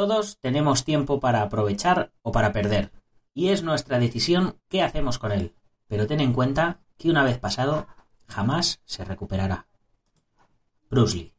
[0.00, 2.90] Todos tenemos tiempo para aprovechar o para perder,
[3.34, 5.52] y es nuestra decisión qué hacemos con él.
[5.88, 7.86] Pero ten en cuenta que una vez pasado,
[8.26, 9.66] jamás se recuperará.
[10.88, 11.34] Bruce Lee.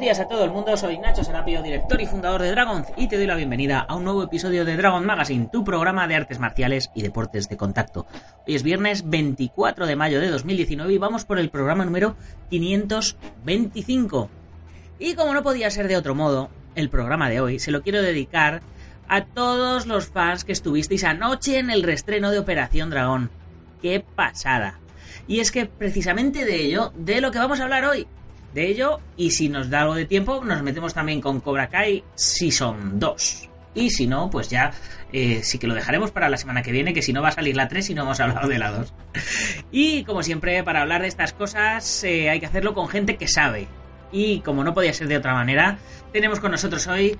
[0.00, 3.06] Buenos días a todo el mundo, soy Nacho Serapio, director y fundador de Dragon, y
[3.06, 6.38] te doy la bienvenida a un nuevo episodio de Dragon Magazine, tu programa de artes
[6.38, 8.06] marciales y deportes de contacto.
[8.46, 12.16] Hoy es viernes 24 de mayo de 2019 y vamos por el programa número
[12.48, 14.30] 525.
[14.98, 18.00] Y como no podía ser de otro modo, el programa de hoy se lo quiero
[18.00, 18.62] dedicar
[19.06, 23.30] a todos los fans que estuvisteis anoche en el restreno de Operación Dragón.
[23.82, 24.80] ¡Qué pasada!
[25.28, 28.08] Y es que precisamente de ello, de lo que vamos a hablar hoy,
[28.54, 32.04] de ello y si nos da algo de tiempo nos metemos también con Cobra Kai
[32.14, 33.48] Season 2.
[33.74, 34.72] Y si no, pues ya
[35.12, 37.32] eh, sí que lo dejaremos para la semana que viene, que si no va a
[37.32, 38.92] salir la 3 y no hemos hablado de la 2.
[39.70, 43.28] Y como siempre, para hablar de estas cosas eh, hay que hacerlo con gente que
[43.28, 43.68] sabe.
[44.12, 45.78] Y como no podía ser de otra manera,
[46.12, 47.16] tenemos con nosotros hoy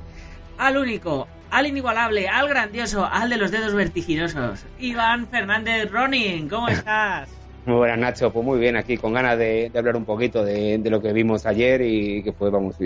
[0.59, 6.49] al único, al inigualable, al grandioso, al de los dedos vertiginosos, Iván Fernández Ronin.
[6.49, 7.40] ¿Cómo estás?
[7.67, 8.33] Muy buenas, Nacho.
[8.33, 11.13] Pues muy bien, aquí con ganas de, de hablar un poquito de, de, lo que
[11.13, 12.77] vimos ayer y que fue, vamos,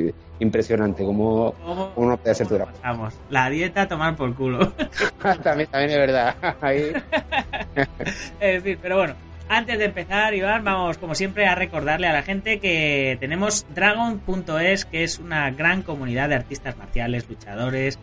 [0.41, 1.53] impresionante, como,
[1.95, 4.73] como no puede tu Vamos, la dieta a tomar por culo.
[5.43, 6.35] también, también es verdad.
[6.61, 6.93] Ahí.
[8.41, 9.15] es decir, pero bueno,
[9.49, 14.85] antes de empezar, Iván, vamos, como siempre, a recordarle a la gente que tenemos Dragon.es,
[14.87, 17.99] que es una gran comunidad de artistas marciales, luchadores,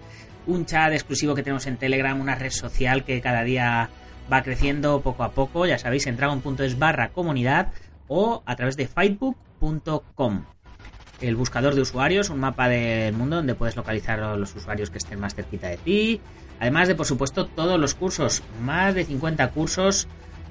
[0.48, 3.90] un chat exclusivo que tenemos en Telegram, una red social que cada día
[4.32, 7.72] va creciendo poco a poco, ya sabéis, en dragon.es barra comunidad
[8.08, 10.46] o a través de fightbook.com.
[11.20, 14.98] El buscador de usuarios, un mapa del mundo donde puedes localizar a los usuarios que
[14.98, 16.22] estén más cerquita de ti.
[16.60, 20.08] Además de, por supuesto, todos los cursos, más de 50 cursos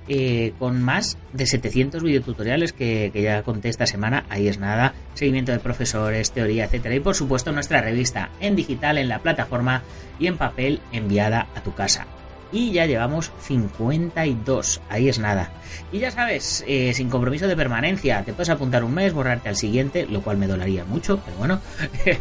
[0.08, 4.24] eh, con más de 700 videotutoriales que, que ya conté esta semana.
[4.28, 6.94] Ahí es nada, seguimiento de profesores, teoría, etcétera.
[6.94, 9.82] Y por supuesto, nuestra revista en digital, en la plataforma
[10.20, 12.06] y en papel enviada a tu casa
[12.52, 14.80] y ya llevamos 52.
[14.88, 15.52] Ahí es nada.
[15.92, 19.56] Y ya sabes, eh, sin compromiso de permanencia, te puedes apuntar un mes, borrarte al
[19.56, 21.60] siguiente, lo cual me dolaría mucho, pero bueno.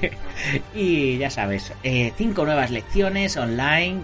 [0.75, 4.01] y ya sabes, eh, cinco nuevas lecciones online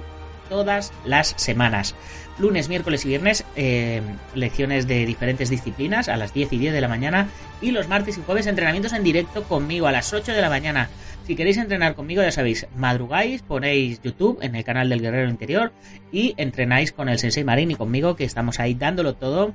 [0.50, 1.96] todas las semanas.
[2.38, 4.02] Lunes, miércoles y viernes, eh,
[4.34, 7.30] lecciones de diferentes disciplinas a las 10 y 10 de la mañana.
[7.62, 10.90] Y los martes y jueves, entrenamientos en directo conmigo a las 8 de la mañana.
[11.25, 15.72] Si queréis entrenar conmigo, ya sabéis, madrugáis, ponéis YouTube en el canal del Guerrero Interior
[16.12, 19.52] y entrenáis con el Sensei Marín y conmigo, que estamos ahí dándolo todo,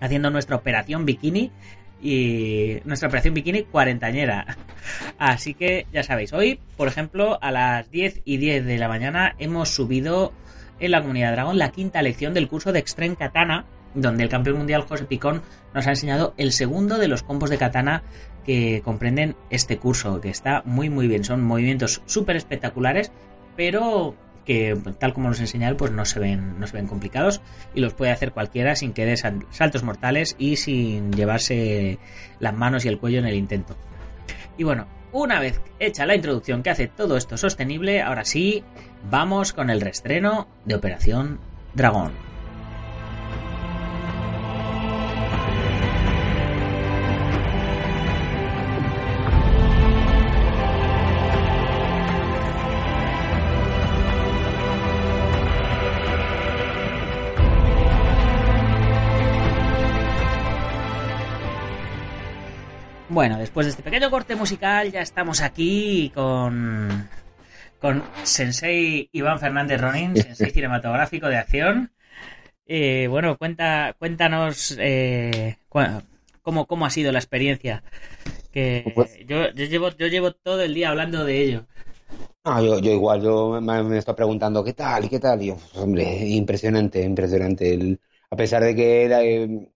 [0.00, 1.52] haciendo nuestra operación bikini
[2.02, 4.56] y nuestra operación bikini cuarentañera.
[5.18, 9.34] Así que ya sabéis, hoy, por ejemplo, a las 10 y 10 de la mañana
[9.38, 10.32] hemos subido
[10.80, 14.56] en la comunidad Dragón la quinta lección del curso de Extreme Katana, donde el campeón
[14.56, 15.42] mundial José Picón
[15.74, 18.02] nos ha enseñado el segundo de los combos de katana
[18.44, 21.24] que comprenden este curso, que está muy muy bien.
[21.24, 23.10] Son movimientos súper espectaculares,
[23.56, 27.40] pero que tal como nos enseña él, pues no se ven, no se ven complicados
[27.74, 31.98] y los puede hacer cualquiera sin que dé saltos mortales y sin llevarse
[32.40, 33.76] las manos y el cuello en el intento.
[34.56, 38.62] Y bueno, una vez hecha la introducción que hace todo esto sostenible, ahora sí,
[39.10, 41.38] vamos con el restreno de Operación
[41.74, 42.33] Dragón.
[63.14, 67.08] Bueno, después de este pequeño corte musical ya estamos aquí con,
[67.80, 71.92] con Sensei Iván Fernández Ronin, Sensei cinematográfico de acción.
[72.66, 75.58] Eh, bueno, cuenta, cuéntanos eh,
[76.42, 77.84] cómo, cómo ha sido la experiencia.
[78.50, 81.66] Que Pues- yo, yo, llevo, yo llevo todo el día hablando de ello.
[82.42, 85.40] Ah, yo, yo igual, yo me, me estoy preguntando qué tal y qué tal.
[85.40, 87.74] Y yo, pues, hombre, impresionante, impresionante.
[87.74, 89.68] El- a pesar de que era, eh,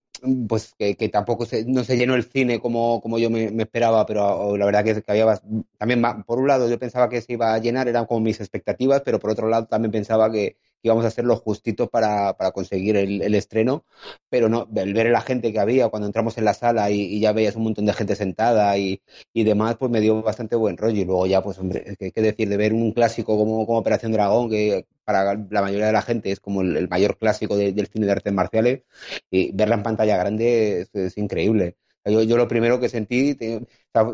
[0.49, 4.05] pues que, que tampoco se, no se llenó el cine como, como yo me, esperaba,
[4.07, 5.41] pero la verdad que, que había
[5.79, 9.03] también, por un lado, yo pensaba que se iba a llenar, eran como mis expectativas,
[9.05, 12.97] pero por otro lado también pensaba que, íbamos a hacer los justitos para, para conseguir
[12.97, 13.85] el, estreno,
[14.29, 17.21] pero no, el ver la gente que había cuando entramos en la sala y, y
[17.21, 19.03] ya veías un montón de gente sentada y,
[19.33, 21.01] y, demás, pues me dio bastante buen rollo.
[21.01, 24.13] Y luego ya, pues hombre, qué, qué decir de ver un clásico como, como Operación
[24.13, 27.87] Dragón, que para la mayoría de la gente es como el, mayor clásico de, del
[27.89, 28.83] cine de artes marciales,
[29.31, 31.77] y verla en pantalla grande es increíble.
[32.05, 33.61] Yo, yo, lo primero que sentí, te,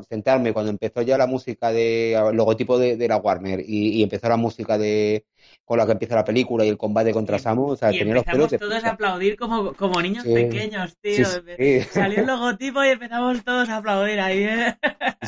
[0.09, 4.03] sentarme cuando empezó ya la música de el logotipo de, de la Warner y, y,
[4.03, 5.27] empezó la música de
[5.65, 8.15] con la que empieza la película y el combate contra Samu, o sea, y tenía
[8.15, 10.35] los pelos todos a aplaudir como, como niños sí.
[10.35, 11.25] pequeños, tío.
[11.25, 11.81] Sí, sí.
[11.91, 14.79] Salió el logotipo y empezamos todos a aplaudir ahí, ¿eh?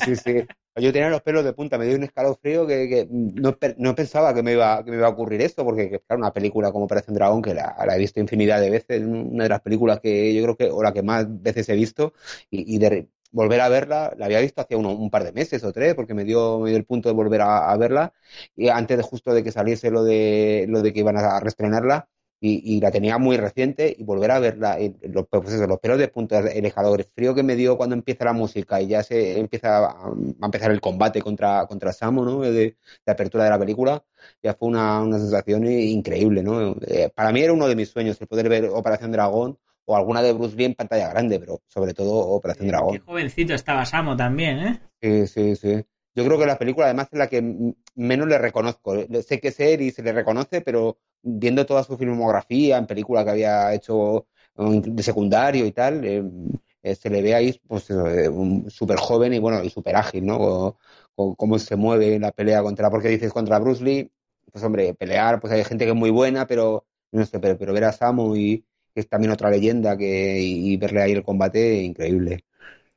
[0.04, 0.46] Sí, sí.
[0.78, 4.34] Yo tenía los pelos de punta, me dio un escalofrío que, que no, no, pensaba
[4.34, 7.14] que me, iba, que me iba a ocurrir esto, porque claro, una película como Operación
[7.14, 10.56] Dragón, que la, he visto infinidad de veces, una de las películas que yo creo
[10.56, 12.12] que, o la que más veces he visto,
[12.50, 15.72] y, de volver a verla, la había visto hace uno, un par de meses o
[15.72, 18.12] tres, porque me dio, me dio el punto de volver a, a verla,
[18.54, 22.08] y antes de justo de que saliese lo de, lo de que iban a reestrenarla,
[22.46, 25.80] y, y, la tenía muy reciente y volver a verla, y los, pues eso, los
[25.80, 26.72] pelos de punta, el
[27.14, 30.70] frío que me dio cuando empieza la música y ya se empieza a, a empezar
[30.70, 32.40] el combate contra, contra Samu, ¿no?
[32.40, 32.76] De, de,
[33.06, 34.04] apertura de la película,
[34.42, 36.76] ya fue una, una sensación increíble, ¿no?
[36.86, 40.22] Eh, para mí era uno de mis sueños el poder ver Operación Dragón o alguna
[40.22, 42.92] de Bruce Lee en pantalla grande, pero sobre todo Operación Dragón.
[42.94, 44.80] Qué jovencito estaba Samo también, ¿eh?
[45.00, 45.84] Sí, sí, sí.
[46.16, 48.94] Yo creo que la película además es la que menos le reconozco.
[49.22, 53.22] Sé que es él y se le reconoce, pero viendo toda su filmografía en película
[53.22, 54.26] que había hecho
[54.56, 58.30] de secundario y tal, eh, se le ve ahí pues eh,
[58.68, 60.78] súper joven y bueno, y súper ágil, ¿no?
[61.14, 64.10] cómo se mueve la pelea contra, porque dices contra Bruce Lee,
[64.50, 67.74] pues hombre, pelear, pues hay gente que es muy buena, pero no sé, pero, pero
[67.74, 68.64] ver a Samu y
[68.94, 72.44] que es también otra leyenda que y verle ahí el combate increíble.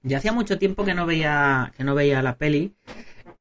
[0.04, 2.74] Ya hacía mucho tiempo que no veía que no veía la peli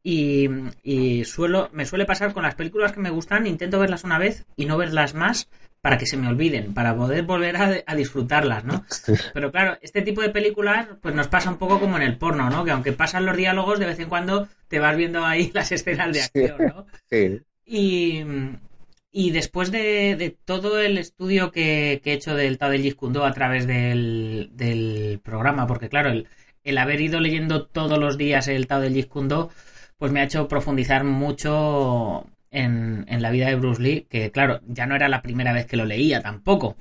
[0.03, 0.49] y,
[0.83, 4.47] y, suelo me suele pasar con las películas que me gustan intento verlas una vez
[4.57, 5.49] y no verlas más
[5.81, 8.85] para que se me olviden para poder volver a, a disfrutarlas no
[9.35, 12.49] pero claro este tipo de películas pues nos pasa un poco como en el porno
[12.49, 15.73] no que aunque pasan los diálogos de vez en cuando te vas viendo ahí las
[15.73, 17.41] escenas de acción no sí.
[17.65, 18.25] y
[19.11, 22.95] y después de, de, todo el estudio que, que, he hecho del Tao del Jeet
[22.95, 26.29] Kune Do a través del, del programa, porque claro, el,
[26.69, 29.51] el, haber ido leyendo todos los días el Tao del Jeet Kune Do,
[29.99, 34.61] pues me ha hecho profundizar mucho en, en, la vida de Bruce Lee, que claro,
[34.67, 36.77] ya no era la primera vez que lo leía tampoco.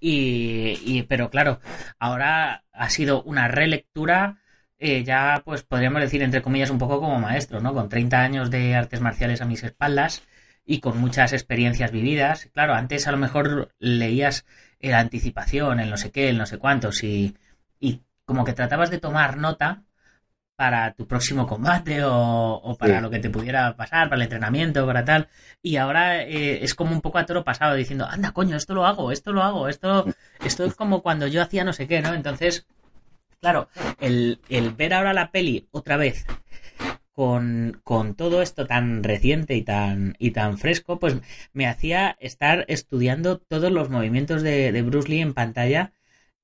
[0.00, 1.60] Y, pero claro,
[1.98, 4.38] ahora ha sido una relectura.
[4.78, 7.72] Eh, ya, pues podríamos decir, entre comillas, un poco como maestro, ¿no?
[7.72, 10.22] Con 30 años de artes marciales a mis espaldas,
[10.64, 12.48] y con muchas experiencias vividas.
[12.52, 14.44] Claro, antes a lo mejor leías
[14.80, 17.36] la anticipación, el no sé qué, el no sé cuántos, y,
[17.80, 18.02] y
[18.32, 19.82] como que tratabas de tomar nota
[20.56, 23.02] para tu próximo combate o, o para sí.
[23.02, 25.28] lo que te pudiera pasar, para el entrenamiento, para tal.
[25.60, 28.86] Y ahora eh, es como un poco a toro pasado, diciendo, anda, coño, esto lo
[28.86, 30.06] hago, esto lo hago, esto,
[30.42, 32.14] esto es como cuando yo hacía no sé qué, ¿no?
[32.14, 32.66] Entonces,
[33.40, 33.68] claro,
[34.00, 36.24] el, el ver ahora la peli otra vez
[37.12, 41.16] con, con, todo esto tan reciente y tan, y tan fresco, pues
[41.52, 45.92] me hacía estar estudiando todos los movimientos de, de Bruce Lee en pantalla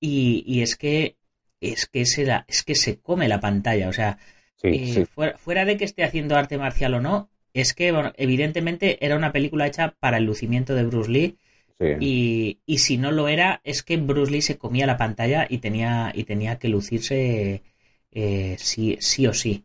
[0.01, 1.18] y, y, es que
[1.61, 4.19] es que se la, es que se come la pantalla, o sea,
[4.57, 5.05] sí, eh, sí.
[5.05, 9.17] Fuera, fuera, de que esté haciendo arte marcial o no, es que bueno, evidentemente era
[9.17, 11.39] una película hecha para el lucimiento de Bruce Lee.
[11.81, 11.87] Sí.
[12.01, 15.59] Y, y, si no lo era, es que Bruce Lee se comía la pantalla y
[15.59, 17.63] tenía, y tenía que lucirse
[18.11, 19.65] eh, sí, sí o sí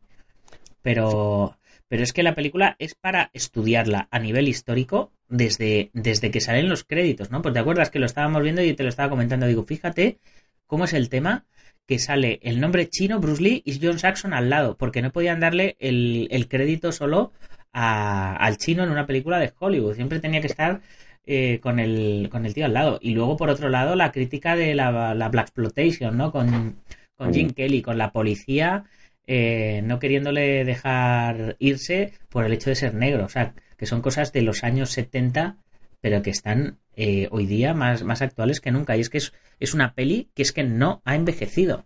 [0.83, 1.57] pero,
[1.87, 6.69] pero es que la película es para estudiarla a nivel histórico desde, desde que salen
[6.69, 7.41] los créditos, ¿no?
[7.41, 10.19] Pues te acuerdas que lo estábamos viendo y te lo estaba comentando, digo, fíjate
[10.67, 11.45] cómo es el tema
[11.87, 15.39] que sale el nombre chino Bruce Lee y John Saxon al lado, porque no podían
[15.39, 17.31] darle el, el crédito solo
[17.73, 20.81] a, al chino en una película de Hollywood, siempre tenía que estar
[21.25, 22.99] eh, con, el, con el tío al lado.
[23.01, 26.31] Y luego, por otro lado, la crítica de la, la Black Exploitation, ¿no?
[26.31, 26.77] Con,
[27.15, 28.85] con Jim Kelly, con la policía
[29.25, 33.25] eh, no queriéndole dejar irse por el hecho de ser negro.
[33.25, 35.57] O sea, que son cosas de los años 70,
[36.03, 38.97] pero que están eh, hoy día más, más actuales que nunca.
[38.97, 39.31] Y es que es,
[39.61, 41.85] es una peli que es que no ha envejecido.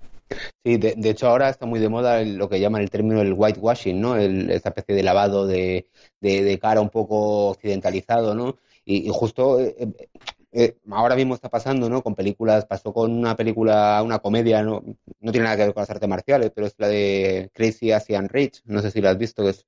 [0.65, 4.01] Sí, de, hecho ahora está muy de moda lo que llaman el término el whitewashing,
[4.01, 4.17] ¿no?
[4.17, 5.87] El, esta especie de lavado de,
[6.19, 8.57] de, cara un poco occidentalizado, ¿no?
[8.83, 9.75] Y, justo eh,
[10.51, 12.01] eh, ahora mismo está pasando, ¿no?
[12.01, 14.83] Con películas, pasó con una película, una comedia, no,
[15.19, 18.29] no tiene nada que ver con las artes marciales, pero es la de Crazy Asian
[18.29, 19.67] Rich, no sé si la has visto, que es,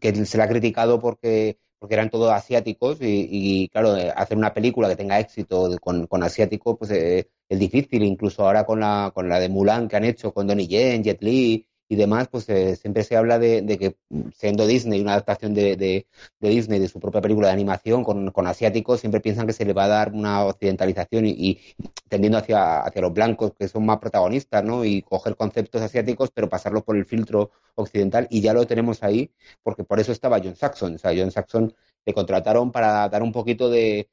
[0.00, 4.88] que se la ha criticado porque porque eran todos asiáticos y, claro, hacer una película
[4.88, 9.28] que tenga éxito con, con asiático, pues eh, es difícil, incluso ahora con la, con
[9.28, 12.74] la de Mulan que han hecho con Donnie Yen, Jet Li y demás, pues eh,
[12.76, 13.96] siempre se habla de, de, que
[14.34, 16.06] siendo Disney una adaptación de, de,
[16.40, 19.84] Disney de su propia película de animación con, asiáticos, siempre piensan que se le va
[19.84, 21.60] a dar una occidentalización y, y,
[22.08, 24.86] tendiendo hacia, hacia los blancos que son más protagonistas, ¿no?
[24.86, 29.30] Y coger conceptos asiáticos pero pasarlos por el filtro occidental y ya lo tenemos ahí
[29.62, 30.94] porque por eso estaba John Saxon.
[30.94, 31.74] O sea, John Saxon
[32.06, 34.08] le contrataron para dar un poquito de,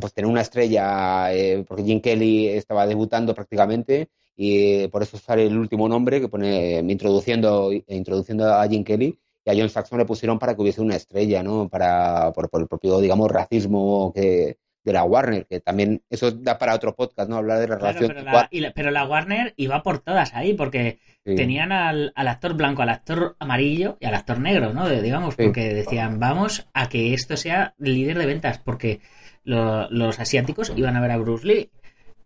[0.00, 5.18] pues tener una estrella, eh, porque Jim Kelly estaba debutando prácticamente y eh, por eso
[5.18, 9.98] sale el último nombre que pone introduciendo, introduciendo a Jim Kelly y a John Saxon
[9.98, 11.68] le pusieron para que hubiese una estrella, ¿no?
[11.68, 16.58] Para, por, por el propio, digamos, racismo que, de la Warner, que también eso da
[16.58, 17.36] para otro podcast, ¿no?
[17.36, 18.08] Hablar de la claro, relación.
[18.08, 21.34] Pero la, la, pero la, Warner iba por todas ahí, porque sí.
[21.34, 24.88] tenían al, al, actor blanco, al actor amarillo y al actor negro, ¿no?
[24.88, 29.00] Digamos, porque decían, vamos a que esto sea líder de ventas, porque
[29.42, 31.70] lo, los asiáticos iban a ver a Bruce Lee,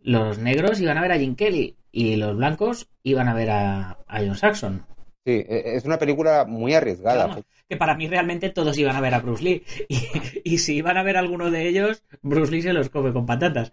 [0.02, 3.98] los negros iban a ver a Jim Kelly y los blancos iban a ver a,
[4.06, 4.86] a John Saxon.
[5.24, 7.26] Sí, e, es una película muy arriesgada.
[7.26, 9.62] Vamos, que para mí realmente todos iban a ver a Bruce Lee.
[9.88, 13.12] Y, y, si iban a ver a alguno de ellos, Bruce Lee se los come
[13.12, 13.72] con patatas.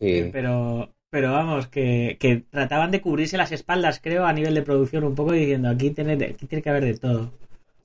[0.00, 0.28] Sí.
[0.32, 5.04] Pero, pero vamos, que, que, trataban de cubrirse las espaldas, creo, a nivel de producción
[5.04, 7.32] un poco, diciendo aquí tiene, aquí tiene que haber de todo.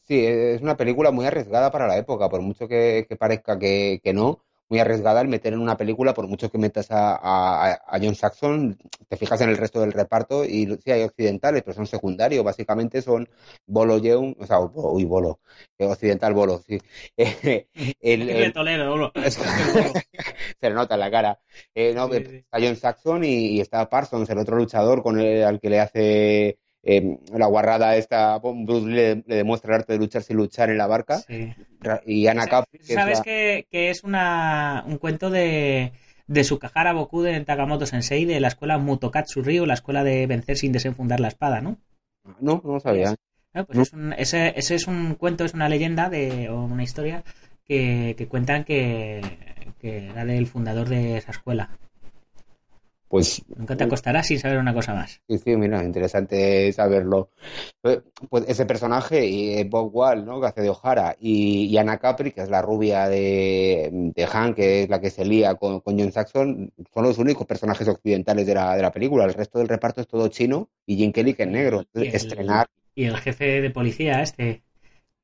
[0.07, 4.01] Sí, es una película muy arriesgada para la época, por mucho que, que parezca que,
[4.03, 4.39] que no
[4.71, 8.15] muy arriesgada el meter en una película, por mucho que metas a, a, a, John
[8.15, 8.77] Saxon,
[9.09, 13.01] te fijas en el resto del reparto y sí hay occidentales, pero son secundarios, básicamente
[13.01, 13.27] son
[13.67, 15.41] Bolo Yeun, o sea, uy, Bolo,
[15.77, 16.79] eh, occidental Bolo, sí.
[17.17, 17.67] el,
[17.99, 19.11] el, el Toledo, Bolo.
[19.29, 21.39] se le nota en la cara.
[21.75, 22.35] Eh, no, sí, sí.
[22.37, 25.81] Está John Saxon y, y, está Parsons, el otro luchador con el al que le
[25.81, 30.37] hace eh, la guarrada esta, Bruce Lee le, le, demuestra el arte de luchar sin
[30.37, 31.19] luchar en la barca.
[31.19, 31.53] Sí.
[32.05, 32.45] Y Ana.
[32.45, 33.23] Que ¿Sabes es la...
[33.23, 35.91] que, que, es una, un cuento de,
[36.27, 40.57] de Sukahara Boku de Takamoto Sensei de la escuela Mutokatsu Ryu, la escuela de vencer
[40.57, 41.77] sin desenfundar la espada, ¿no?
[42.39, 43.15] No, no lo sabía.
[43.53, 43.83] No, pues no.
[43.83, 47.23] Es un, ese, ese, es un cuento, es una leyenda de, o una historia
[47.63, 49.21] que, que cuentan que,
[49.79, 51.69] que era del fundador de esa escuela.
[53.11, 55.21] Pues, Nunca te acostarás sin saber una cosa más.
[55.27, 57.29] Sí, sí, mira, interesante saberlo.
[57.81, 57.99] Pues,
[58.29, 60.39] pues ese personaje, y eh, Bob Wall, ¿no?
[60.39, 64.53] que hace de O'Hara, y, y, Anna Capri, que es la rubia de, de Han,
[64.53, 68.47] que es la que se lía con, con, John Saxon, son los únicos personajes occidentales
[68.47, 69.25] de la, de la película.
[69.25, 71.83] El resto del reparto es todo chino y Jim Kelly, que es negro.
[71.93, 72.67] Y el, Estrenar.
[72.95, 74.63] Y el jefe de policía, este,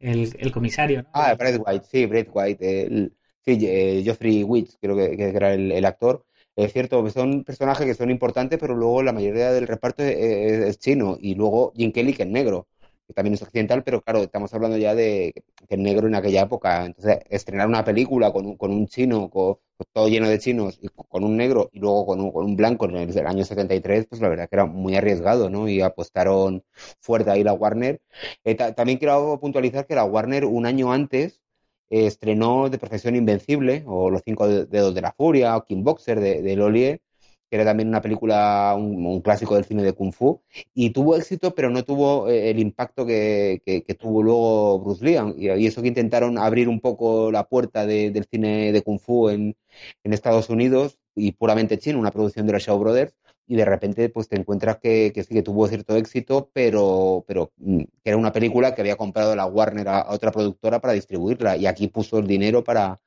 [0.01, 1.03] el, el comisario.
[1.03, 1.09] ¿no?
[1.13, 2.83] Ah, Brett White, sí, Brett White.
[2.83, 3.13] El,
[3.45, 6.25] sí, eh, Geoffrey Witch, creo que, que era el, el actor
[6.57, 10.65] es cierto, son personajes que son importantes, pero luego la mayoría del reparto es, es,
[10.65, 11.17] es, chino.
[11.19, 12.67] Y luego Jim Kelly, que es negro,
[13.07, 15.33] que también es occidental, pero claro, estamos hablando ya de
[15.67, 16.85] que es negro en aquella época.
[16.85, 19.57] Entonces, estrenar una película con un, con un chino, con,
[19.93, 22.85] todo lleno de chinos, y con un negro y luego con un, con un blanco
[22.85, 25.69] en el, el, año 73, pues la verdad que era muy arriesgado, ¿no?
[25.69, 26.63] Y apostaron
[26.99, 28.01] fuerte ahí la Warner.
[28.43, 31.41] Eh, también quiero puntualizar que la Warner un año antes
[31.89, 36.41] estrenó De Profesión Invencible, o Los Cinco Dedos de la Furia, o King Boxer de,
[36.41, 37.01] de Lolier,
[37.49, 40.41] que era también una película, un, clásico del cine de Kung Fu,
[40.73, 45.03] y tuvo éxito, pero no tuvo eh, el impacto que, que, que, tuvo luego Bruce
[45.05, 48.81] Lee, y, y, eso que intentaron abrir un poco la puerta de, del cine de
[48.81, 49.55] Kung Fu en,
[50.03, 53.13] en Estados Unidos, y puramente chino, una producción de los Shaw Brothers,
[53.47, 57.51] y de repente pues te encuentras que, que sí que tuvo cierto éxito, pero, pero
[57.57, 61.57] mm, que era una película que había comprado la Warner a, otra productora para distribuirla
[61.57, 62.99] y aquí puso el dinero para,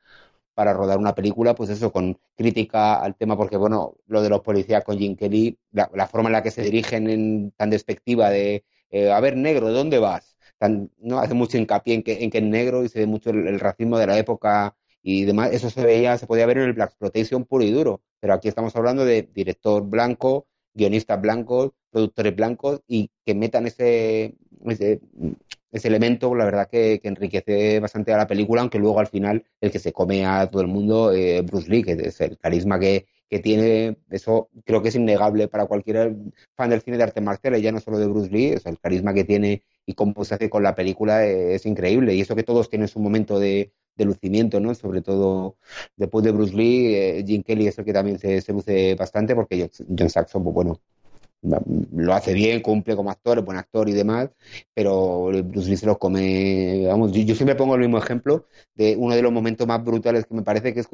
[0.55, 4.41] para rodar una película, pues eso, con crítica al tema, porque bueno, lo de los
[4.41, 8.31] policías con Jim Kelly, la, la forma en la que se dirigen en, tan despectiva
[8.31, 10.37] de, eh, a ver, negro, ¿de dónde vas?
[10.59, 13.31] Tan, no hace mucho hincapié en que, en que es negro y se ve mucho
[13.31, 16.65] el, el racismo de la época y demás, eso se veía, se podía ver en
[16.65, 21.73] el Black Exploitation puro y duro, pero aquí estamos hablando de director blanco, guionistas blancos,
[21.91, 24.37] productores blancos y que metan ese,
[24.67, 25.01] ese,
[25.73, 29.71] elemento, la verdad que, que, enriquece bastante a la película, aunque luego al final el
[29.71, 33.07] que se come a todo el mundo, eh, Bruce Lee, que es el carisma que,
[33.29, 36.17] que tiene, eso creo que es innegable para cualquier
[36.57, 39.25] fan del cine de arte marciales, ya no solo de Bruce Lee, el carisma que
[39.25, 42.15] tiene y cómo se hace con la película es, es increíble.
[42.15, 44.75] Y eso que todos tienen su momento de, de lucimiento, ¿no?
[44.75, 45.57] Sobre todo
[45.97, 49.35] después de Bruce Lee, eh, Jim Kelly es el que también se, se luce bastante,
[49.35, 50.81] porque John Saxon, pues bueno,
[51.43, 54.31] lo hace bien, cumple como actor, es buen actor y demás,
[54.75, 58.97] pero Bruce Lee se los come, vamos, yo, yo, siempre pongo el mismo ejemplo de
[58.97, 60.89] uno de los momentos más brutales que me parece que es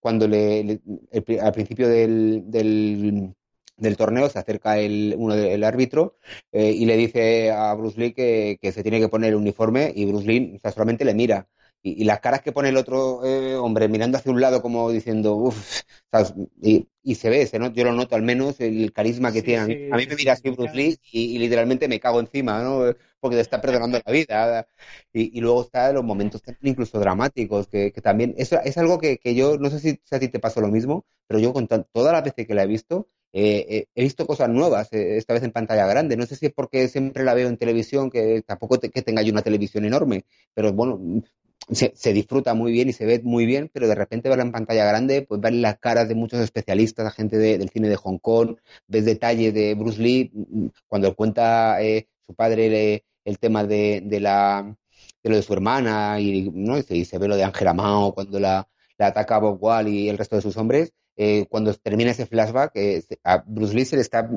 [0.00, 0.80] cuando le, le
[1.12, 6.16] el, al principio del, del, torneo se acerca el, uno del árbitro
[6.52, 9.92] eh, y le dice a Bruce Lee que, que, se tiene que poner el uniforme
[9.94, 11.48] y Bruce Lee o solamente le mira
[11.82, 14.90] y, y las caras que pone el otro eh, hombre mirando hacia un lado como
[14.90, 15.80] diciendo, uff,
[16.62, 19.42] y, y, se ve, se no, yo lo noto al menos, el carisma que Sí,
[19.42, 19.60] tiene.
[19.62, 20.74] A mí, sí, a mí sí, me mira así sí, Bruce.
[20.74, 22.94] Lee y, y literalmente me cago encima, ¿no?
[23.20, 24.66] Porque te está perdonando la vida.
[25.12, 29.18] Y, y luego está los momentos incluso dramáticos, que, que también, eso es algo que,
[29.18, 31.66] que yo, no sé si, si a ti te pasó lo mismo, pero yo con
[31.68, 35.34] todas las veces que la he visto, eh, eh, he visto cosas nuevas, eh, esta
[35.34, 36.16] vez en pantalla grande.
[36.16, 39.22] No sé si es porque siempre la veo en televisión, que tampoco te- que tenga
[39.22, 40.98] yo una televisión enorme, pero bueno,
[41.72, 44.52] se, se disfruta muy bien y se ve muy bien, pero de repente verla en
[44.52, 48.18] pantalla grande, pues ver las caras de muchos especialistas, gente de- del cine de Hong
[48.18, 48.56] Kong,
[48.88, 54.02] ves detalles de Bruce Lee, mm, cuando cuenta eh, su padre le- el tema de,
[54.04, 54.76] de la
[55.22, 56.78] de lo de su hermana y, ¿no?
[56.78, 58.66] y, se, y se ve lo de Angela Mao cuando la,
[58.98, 63.02] ataca Bob Wall y el resto de sus hombres, eh, cuando termina ese flashback, eh,
[63.24, 64.28] a Bruce Lee se le está,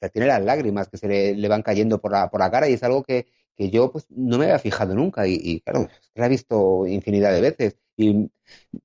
[0.00, 2.68] se tiene las lágrimas que se le, le van cayendo por la, por la cara
[2.68, 6.26] y es algo que, que yo pues no me había fijado nunca y, claro, la
[6.26, 8.30] he visto infinidad de veces y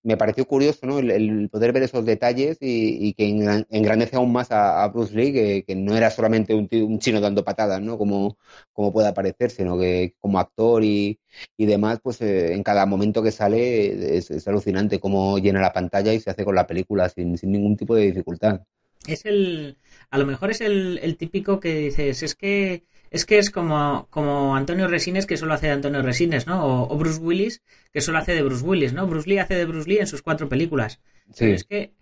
[0.04, 1.00] me pareció curioso ¿no?
[1.00, 5.76] el, poder ver esos detalles y, que engran- engrandece aún más a, Bruce Lee, que,
[5.76, 7.98] no era solamente un, tío- un chino dando patadas, ¿no?
[7.98, 8.38] como,
[8.74, 11.20] como puede parecer, sino que como actor y,
[11.58, 15.74] y demás, pues eh, en cada momento que sale es, es alucinante cómo llena la
[15.74, 18.62] pantalla y se hace con la película sin, sin ningún tipo de dificultad.
[19.08, 19.78] Es el.
[20.10, 22.84] A lo mejor es el, el típico que dices, es que.
[23.16, 26.66] Es que es como, como Antonio Resines, que solo hace de Antonio Resines, ¿no?
[26.66, 27.62] O, o Bruce Willis,
[27.94, 29.08] que solo hace de Bruce Willis, ¿no?
[29.08, 31.00] Bruce Lee hace de Bruce Lee en sus cuatro películas.
[31.26, 31.94] Pero Sí, es que.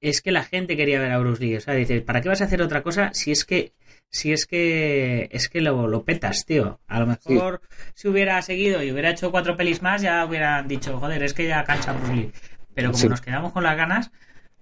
[0.00, 1.56] Es que la gente quería ver a Bruce Lee.
[1.56, 3.74] O sea, dices, ¿para qué vas a hacer otra cosa si es que.
[4.08, 5.28] Si es que.
[5.30, 6.80] Es que lo, lo petas, tío.
[6.88, 7.60] A lo mejor
[7.94, 11.46] si hubiera seguido y hubiera hecho cuatro pelis más, ya hubieran dicho, joder, es que
[11.46, 12.32] ya cansa Bruce Lee.
[12.74, 13.08] Pero como Sí.
[13.10, 14.10] nos quedamos con las ganas,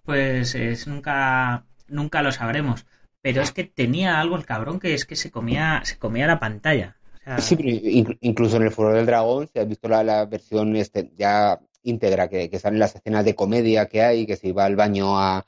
[0.02, 2.84] pues es, nunca, nunca lo sabremos.
[3.32, 6.40] Pero es que tenía algo el cabrón que es que se comía, se comía la
[6.40, 6.96] pantalla.
[7.14, 10.02] O sea, Sí, pero in- incluso en el Furor del Dragón, si has visto la,
[10.02, 14.36] la versión este, ya íntegra, que, que salen las escenas de comedia que hay, que
[14.36, 15.44] se va al baño a,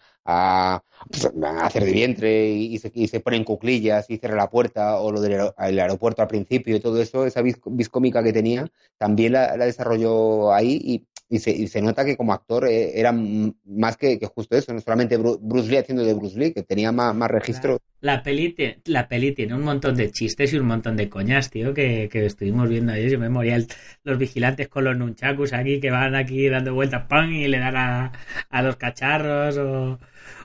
[1.11, 1.31] pues,
[1.63, 5.11] hacer de vientre y, se, y se pone en cuclillas y cierra la puerta, o
[5.13, 8.33] lo del aer- el aeropuerto al principio y todo eso, esa vis, vis cómica que
[8.33, 12.99] tenía, también la, la desarrolló ahí y, se, y se nota que como actor eh,
[12.99, 16.63] era más que, justo eso, no solamente Bru- Bruce Lee haciendo de Bruce Lee, que
[16.63, 17.79] tenía más, más registro.
[18.01, 18.55] La peli,
[18.87, 22.27] la peli tiene un montón de chistes y un montón de coñas, tío, que, que
[22.27, 23.11] estuvimos viendo ayer.
[23.11, 23.67] Yo me moría el-
[24.05, 27.31] los vigilantes con los nunchakus aquí, que van aquí dando vueltas, ¡pam!
[27.33, 28.13] y le dan a,
[28.49, 29.99] a los cacharros, o,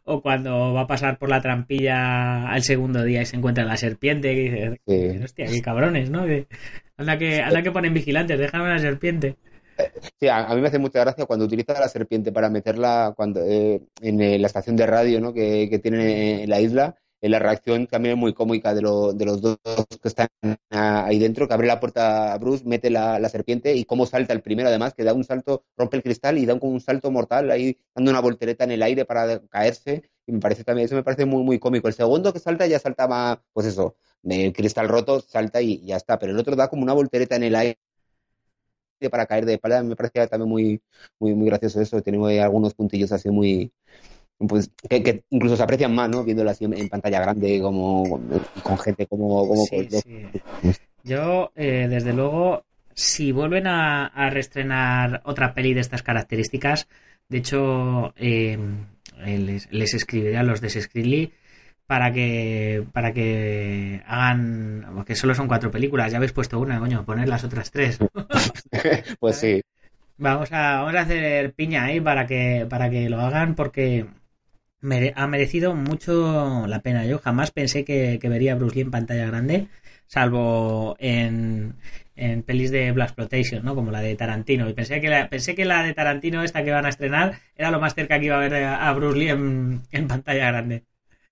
[0.03, 3.77] o cuando va a pasar por la trampilla al segundo día y se encuentra la
[3.77, 5.23] serpiente, que dices, Sí.
[5.23, 6.25] hostia, qué cabrones, ¿no?
[6.25, 6.47] Que,
[6.97, 9.35] anda, que, anda que ponen vigilantes, déjame la serpiente.
[10.19, 13.41] Sí, a, a mí me hace mucha gracia cuando utiliza la serpiente para meterla cuando,
[13.45, 15.33] eh, en eh, la estación de radio ¿no?
[15.33, 16.95] que, que tiene en la isla.
[17.29, 19.57] La reacción también es muy cómica de, lo- de los dos
[20.01, 20.27] que están
[20.71, 24.33] ah, ahí dentro, que abre la puerta a Bruce, mete la, serpiente y cómo salta
[24.33, 26.81] el primero, además, que da un salto, rompe el cristal y da un, como un
[26.81, 30.09] salto mortal ahí dando una voltereta en el aire para caerse.
[30.27, 31.87] Y me parece también, eso me parece muy, muy cómico.
[31.87, 35.97] El segundo que salta ya salta más, pues eso, el cristal roto, salta y ya
[35.97, 36.17] está.
[36.19, 37.77] Pero el otro da como una voltereta en el aire
[39.11, 40.81] para caer de espalda, me parece también muy,
[41.19, 42.01] muy, muy gracioso eso.
[42.01, 43.71] Tiene algunos puntillos así muy,
[44.37, 46.23] pues, que, que incluso se aprecian más, ¿no?
[46.23, 48.19] Viéndolo así en, en pantalla grande, como
[48.63, 50.27] con gente como, como Sí, con- sí.
[51.03, 56.87] Yo, eh, desde luego, si vuelven a, a reestrenar otra peli de estas características,
[57.29, 58.57] de hecho, eh,
[59.25, 61.33] eh, les, les escribiré a los de Screenly
[61.87, 67.05] para que para que hagan porque solo son cuatro películas ya habéis puesto una coño
[67.05, 68.01] poner las otras tres
[69.19, 69.61] pues sí.
[70.17, 74.07] vamos a vamos a hacer piña ahí para que para que lo hagan porque
[75.15, 79.25] ha merecido mucho la pena yo jamás pensé que, vería a Bruce Lee en pantalla
[79.27, 79.67] grande
[80.07, 81.75] salvo en,
[82.15, 83.75] en pelis de Black Exploitation, ¿no?
[83.75, 84.69] Como la de Tarantino.
[84.69, 87.71] Y pensé que la, pensé que la de Tarantino, esta que van a estrenar, era
[87.71, 90.83] lo más cerca que iba a ver a, Bruce Lee en, pantalla grande.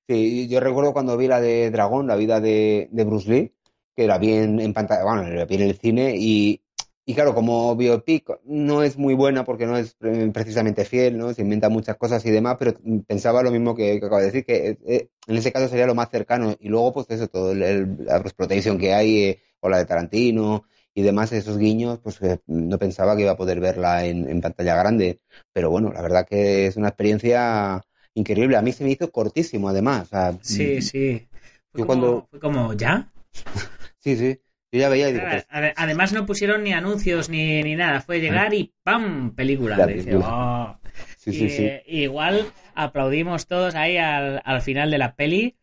[0.07, 3.51] Sí, yo recuerdo cuando vi la de Dragón, la vida de, de Bruce Lee,
[3.95, 6.62] que la vi en, en pantalla, bueno, la vi en el cine y,
[7.05, 11.33] y claro, como biopic no es muy buena porque no es eh, precisamente fiel, ¿no?
[11.33, 12.73] Se inventa muchas cosas y demás, pero
[13.05, 15.95] pensaba lo mismo que, que acabo de decir, que eh, en ese caso sería lo
[15.95, 16.55] más cercano.
[16.59, 19.85] Y luego, pues eso, todo el, el- la explotación que hay, eh, o la de
[19.85, 20.63] Tarantino
[20.93, 24.39] y demás, esos guiños, pues eh, no pensaba que iba a poder verla en, en
[24.41, 25.19] pantalla grande.
[25.51, 27.81] Pero bueno, la verdad que es una experiencia
[28.13, 28.55] increíble.
[28.57, 30.03] A mí se me hizo cortísimo, además.
[30.03, 31.27] O sea, Sí, sí.
[31.71, 33.11] Fue, como, cuando- fue como, ¿ya?
[33.99, 34.39] Sí, sí.
[34.73, 38.01] Yo ya veía y digo, pues, Ade- Además no pusieron ni anuncios ni, ni nada.
[38.01, 39.35] Fue llegar y ¡pam!
[39.35, 39.77] Película.
[40.15, 40.75] "Oh".
[41.15, 41.71] sí, Y, sí, sí.
[41.85, 45.55] igual aplaudimos todos ahí al, al final de la peli.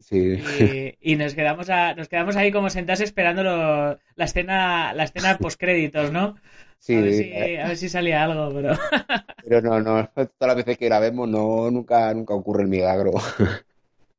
[0.00, 0.38] Sí.
[0.58, 5.04] Y, y nos quedamos a, nos quedamos ahí como sentados esperando lo- la escena, la
[5.04, 6.36] escena post créditos, ¿no?
[6.78, 8.72] Sí, A ver si, a ver si salía algo, pero.
[9.44, 13.12] pero no, no, todas las veces que la vemos no, nunca, nunca ocurre el milagro.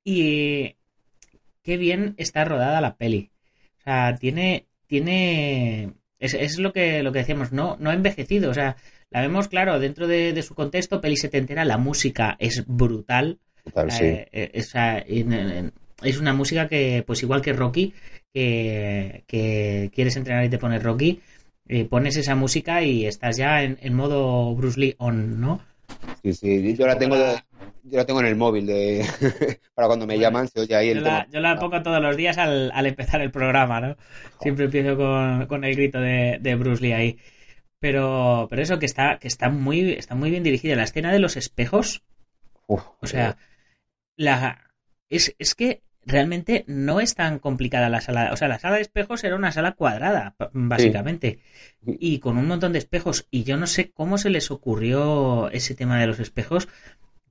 [0.03, 0.75] Y
[1.63, 3.31] qué bien está rodada la peli.
[3.87, 8.51] O sea, tiene, tiene, es, es lo que, lo que decíamos, no, no ha envejecido.
[8.51, 8.75] O sea,
[9.11, 13.39] la vemos, claro, dentro de, de su contexto, peli setentera, la música es brutal.
[13.63, 14.03] Total, sí.
[14.03, 15.73] Eh, eh, en- en-
[16.03, 17.93] es una música que, pues igual que Rocky,
[18.33, 21.21] que, que quieres entrenar y te pones Rocky,
[21.69, 25.61] eh, pones esa música y estás ya en, en modo Bruce Lee on, ¿no?
[26.21, 27.43] Sí, sí, yo la tengo, la-
[27.83, 29.05] yo la tengo en el móvil de
[29.75, 31.27] para cuando me Bueno, llaman se oye ahí Yo el la, tema.
[31.29, 33.97] yo la pongo todos los días al, al empezar el programa, ¿no?
[34.39, 37.19] Siempre empiezo con, con el grito de, de Bruce Lee ahí.
[37.79, 40.75] Pero, pero eso que está, que está muy, está muy bien dirigida.
[40.75, 42.03] La escena de los espejos,
[42.67, 43.37] Uf, o sea,
[44.17, 44.71] la,
[45.09, 48.31] es, es que realmente no es tan complicada la sala.
[48.33, 51.39] O sea, la sala de espejos era una sala cuadrada, básicamente.
[51.85, 53.27] Y con un montón de espejos.
[53.31, 56.67] Y yo no sé cómo se les ocurrió ese tema de los espejos,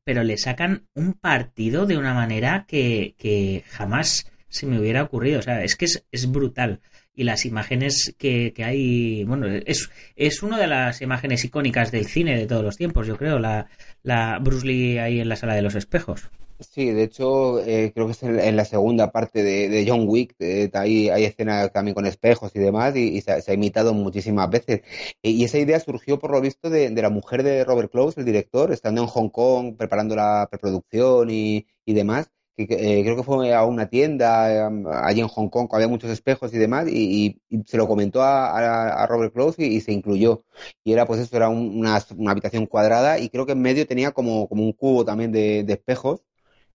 [0.06, 5.40] pero le sacan un partido de una manera que, que jamás se me hubiera ocurrido.
[5.40, 6.78] O sea, es que es, es brutal.
[7.16, 12.06] Y las imágenes que, que hay, bueno, es, es una de las imágenes icónicas del
[12.06, 13.66] cine de todos los tiempos, yo creo, la,
[14.04, 16.30] la Bruce Lee ahí en la sala de los espejos.
[16.58, 20.70] Sí, de hecho, eh, creo que es en, la segunda parte de, John Wick, eh,
[20.72, 24.80] hay, hay escenas también con espejos y demás, y, se, se ha imitado muchísimas veces.
[25.20, 28.72] Y, esa idea surgió, por lo visto, de, la mujer de Robert Close, el director,
[28.72, 33.52] estando en Hong Kong, preparando la preproducción y, y demás, que, eh, creo que fue
[33.52, 37.62] a una tienda eh, allí en Hong Kong, había muchos espejos y demás, y, y-
[37.66, 40.44] se lo comentó a, a- Robert Close y, se incluyó.
[40.84, 43.86] Y era, pues eso, era un- una, una habitación cuadrada, y creo que en medio
[43.86, 46.22] tenía como, un cubo también de espejos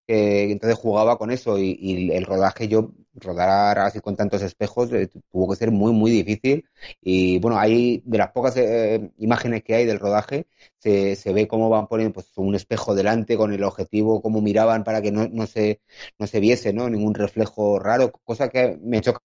[0.07, 4.91] que entonces jugaba con eso y, y el rodaje, yo rodar así con tantos espejos
[4.93, 6.65] eh, tuvo que ser muy, muy difícil
[7.01, 10.47] y bueno, hay de las pocas eh, imágenes que hay del rodaje,
[10.79, 14.83] se, se ve cómo van poniendo pues, un espejo delante con el objetivo, cómo miraban
[14.83, 15.81] para que no, no se,
[16.19, 16.89] no se viese, ¿no?
[16.89, 19.21] Ningún reflejo raro, cosa que me choca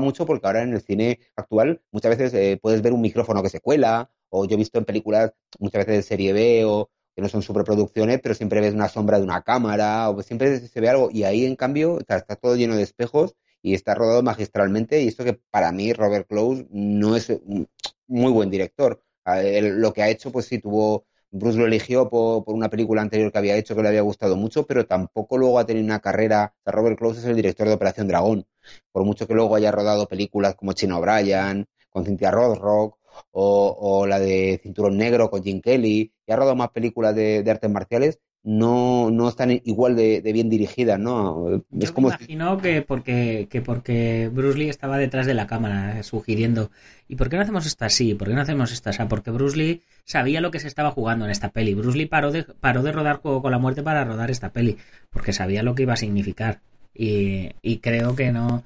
[0.00, 3.48] mucho porque ahora en el cine actual muchas veces eh, puedes ver un micrófono que
[3.50, 7.22] se cuela o yo he visto en películas muchas veces de serie B o que
[7.22, 10.90] no son superproducciones, pero siempre ves una sombra de una cámara, o siempre se ve
[10.90, 15.08] algo, y ahí en cambio está, todo lleno de espejos y está rodado magistralmente, y
[15.08, 17.68] esto que para mí Robert Close no es un
[18.06, 19.02] muy buen director.
[19.24, 23.38] Lo que ha hecho, pues sí, tuvo, Bruce lo eligió por, una película anterior que
[23.38, 26.98] había hecho que le había gustado mucho, pero tampoco luego ha tenido una carrera, Robert
[26.98, 28.46] Close es el director de Operación Dragón,
[28.92, 32.98] por mucho que luego haya rodado películas como Chino O'Brien, con Cynthia Rothrock,
[33.32, 37.50] o, la de Cinturón Negro con Jim Kelly, y ha rodado más películas de, de
[37.50, 41.64] artes marciales, no, no están igual de, de bien dirigidas, ¿no?
[41.80, 46.00] Es como me imagino que, porque, que porque Bruce Lee estaba detrás de la cámara
[46.04, 46.70] sugiriendo,
[47.08, 48.14] ¿y por qué no hacemos esto así?
[48.14, 49.02] ¿Por qué no hacemos esto así?
[49.08, 51.74] Porque Bruce Lee sabía lo que se estaba jugando en esta peli.
[51.74, 54.76] Bruce Lee paró de, paró de rodar Juego con la Muerte para rodar esta peli,
[55.10, 56.60] porque sabía lo que iba a significar.
[56.94, 58.62] Y, y creo que no,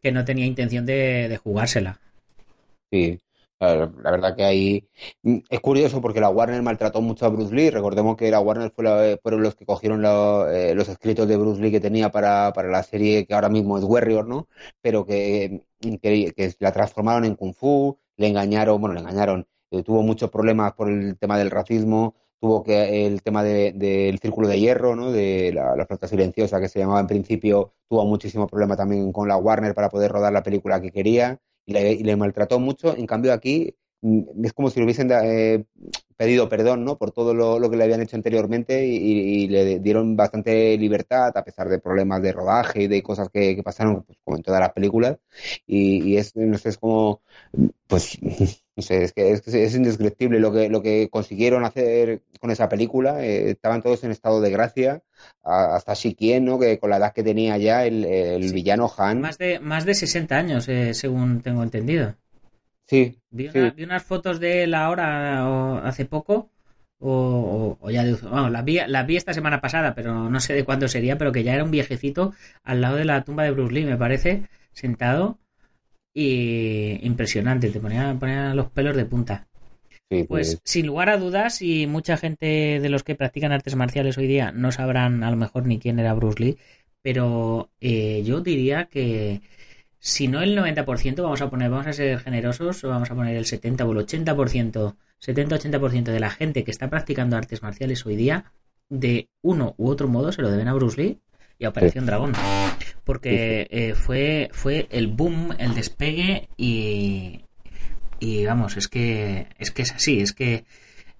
[0.00, 1.98] que no tenía intención de, de jugársela.
[2.92, 3.18] Sí,
[3.58, 4.88] la verdad que ahí
[5.48, 7.70] es curioso porque la Warner maltrató mucho a Bruce Lee.
[7.70, 11.60] Recordemos que la Warner fue la, fueron los que cogieron eh, los escritos de Bruce
[11.60, 14.48] Lee que tenía para, para, la serie que ahora mismo es Warrior, ¿no?
[14.82, 19.82] Pero que, que, que la transformaron en Kung Fu, le engañaron, bueno, le engañaron, eh,
[19.82, 24.18] tuvo muchos problemas por el tema del racismo, tuvo que el tema del de, de
[24.20, 25.12] círculo de hierro, ¿no?
[25.12, 29.28] De la, la, flota silenciosa que se llamaba en principio, tuvo muchísimo problema también con
[29.28, 32.96] la Warner para poder rodar la película que quería y le, y le maltrató mucho.
[32.96, 35.64] En cambio, aquí mm, es como si le hubiesen eh,
[36.16, 36.96] pedido perdón ¿no?
[36.96, 41.44] por todo lo, lo, que le habían hecho anteriormente y, le dieron bastante libertad a
[41.44, 44.60] pesar de problemas de rodaje y de cosas que, que pasaron pues, como en todas
[44.60, 45.18] las películas
[45.66, 47.22] y, y, es no sé es como
[47.86, 48.18] pues
[48.76, 52.50] no sé es que es, que es indescriptible lo que lo que consiguieron hacer con
[52.50, 55.02] esa película eh, estaban todos en estado de gracia
[55.42, 56.58] hasta Shikien ¿no?
[56.58, 58.54] que con la edad que tenía ya el, el sí.
[58.54, 62.14] villano Han más de más de 60 años eh, según tengo entendido
[62.86, 63.18] Sí.
[63.30, 63.58] Vi, sí.
[63.58, 66.50] Una, vi, unas fotos de él ahora o hace poco.
[66.98, 70.54] O, o, ya de, bueno, las vi, la vi esta semana pasada, pero no sé
[70.54, 73.50] de cuándo sería, pero que ya era un viejecito al lado de la tumba de
[73.50, 75.38] Bruce Lee, me parece, sentado.
[76.18, 79.46] Y impresionante, te ponía, ponía los pelos de punta.
[80.08, 83.76] Sí, pues, pues sin lugar a dudas, y mucha gente de los que practican artes
[83.76, 86.56] marciales hoy día no sabrán a lo mejor ni quién era Bruce Lee,
[87.02, 89.42] pero eh, yo diría que
[89.98, 93.36] si no el 90%, vamos a poner, vamos a ser generosos, o vamos a poner
[93.36, 98.16] el 70 o el 80%, 70-80% de la gente que está practicando artes marciales hoy
[98.16, 98.52] día,
[98.88, 101.20] de uno u otro modo se lo deben a Bruce Lee.
[101.58, 102.32] y a Operación Dragón.
[103.06, 107.40] Porque eh, fue, fue el boom, el despegue y,
[108.18, 110.64] y vamos, es que es, que es así, es que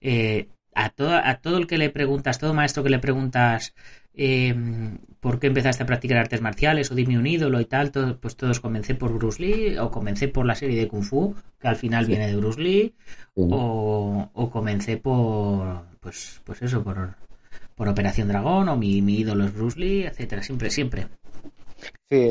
[0.01, 3.73] eh, a, todo, a todo el que le preguntas, todo maestro que le preguntas
[4.15, 4.53] eh,
[5.21, 8.37] por qué empezaste a practicar artes marciales o dime un ídolo y tal, todo, pues
[8.37, 11.77] todos comencé por Bruce Lee o comencé por la serie de Kung Fu, que al
[11.77, 12.95] final viene de Bruce Lee,
[13.35, 17.15] o, o, comencé por, pues, pues eso, por,
[17.77, 21.07] por Operación Dragón o mi, mi ídolo es Bruce Lee, etcétera, siempre, siempre.
[22.11, 22.31] Sí,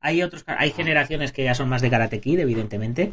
[0.00, 3.12] hay otros, hay generaciones que ya son más de Karate Kid, evidentemente,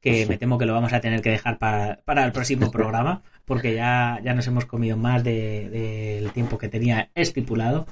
[0.00, 3.22] que me temo que lo vamos a tener que dejar para, para el próximo programa,
[3.46, 7.86] porque ya, ya nos hemos comido más de- del tiempo que tenía estipulado.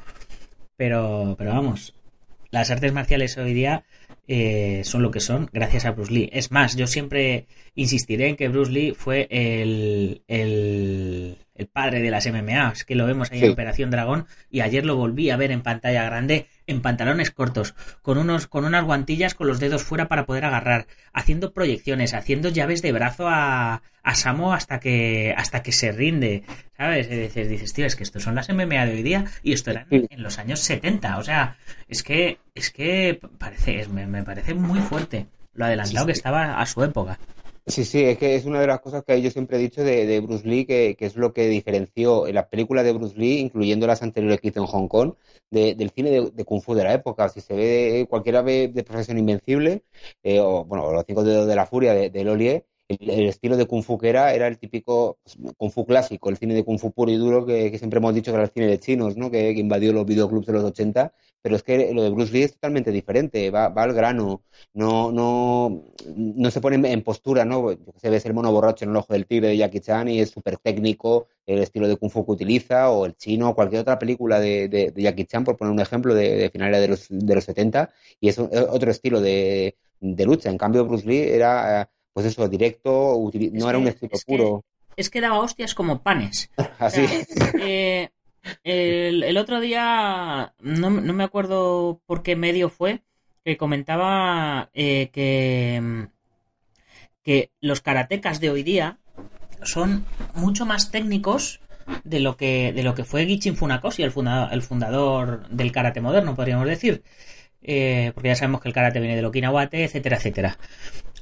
[0.77, 1.95] Pero, pero vamos,
[2.51, 3.85] las artes marciales hoy día
[4.27, 6.29] eh, son lo que son gracias a Bruce Lee.
[6.33, 12.11] Es más, yo siempre insistiré en que Bruce Lee fue el, el, el padre de
[12.11, 12.73] las MMA.
[12.73, 13.47] Es que lo vemos ahí Sí.
[13.47, 17.75] en Operación Dragón y ayer lo volví a ver en pantalla grande en pantalones cortos,
[18.03, 22.49] con, unos, con unas guantillas con los dedos fuera para poder agarrar, haciendo proyecciones, haciendo
[22.49, 26.43] llaves de brazo a, a Samo hasta que, hasta que se rinde.
[26.77, 27.07] ¿Sabes?
[27.07, 29.71] Es decir, dices, tío, es que estos son las MMA de hoy día y esto
[29.71, 31.19] era en los años 70.
[31.19, 31.57] O sea,
[31.87, 36.13] es que, es que parece, es- me, me parece muy fuerte lo adelantado Sí, que
[36.13, 37.19] estaba a su época.
[37.67, 40.05] Sí, sí, es que es una de las cosas que yo siempre he dicho de,
[40.05, 43.39] de Bruce Lee, que, que es lo que diferenció en las películas de Bruce Lee,
[43.39, 45.15] incluyendo las anteriores que hizo en Hong Kong,
[45.51, 47.29] de- del cine de, Kung Fu de la época.
[47.29, 49.85] Si se ve, cualquiera ve de Profesión Invencible,
[50.25, 52.25] eh, o bueno, Los Cinco Dedos de la Furia de, de
[52.89, 56.37] el, estilo de Kung Fu que era, era el típico pues, Kung Fu clásico, el
[56.37, 58.67] cine de Kung Fu puro y duro que, siempre hemos dicho que era el cine
[58.67, 59.31] de chinos, ¿no?
[59.31, 62.53] Que, invadió los videoclubs de los 80, pero es que lo de Bruce Lee es
[62.55, 64.43] totalmente diferente, va, va al grano,
[64.75, 65.85] no, no,
[66.17, 67.71] no se pone en- postura, ¿no?
[67.97, 70.31] Sé, ves el mono borracho en el ojo del tigre de Jackie Chan y es
[70.31, 73.99] súper técnico el estilo de Kung Fu que utiliza, o el chino, o cualquier otra
[73.99, 77.45] película de, de- Jackie Chan, por poner un ejemplo, de, finales de los, de los
[77.45, 77.91] 70,
[78.21, 80.51] y es otro estilo de, de lucha.
[80.51, 84.25] En cambio, Bruce Lee era, pues eso, directo, Es no era que- un estilo es
[84.25, 84.65] que- puro,
[84.97, 86.51] Es que daba hostias como panes.
[86.79, 87.01] así.
[87.33, 88.11] O sea, eh,
[88.65, 93.01] el, el otro día, no, no me acuerdo por qué medio fue,
[93.45, 96.09] que comentaba eh, que,
[97.23, 98.99] que los karatecas de hoy día
[99.63, 101.61] son mucho más técnicos
[102.05, 104.13] de lo que, de lo que fue Gichin Funakoshi, el
[104.51, 107.03] el fundador del karate moderno, podríamos decir.
[107.63, 110.59] Eh, porque ya sabemos que el karate viene del Okinawate, etcétera, etcétera.